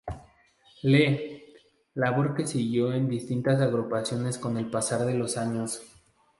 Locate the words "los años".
5.13-5.83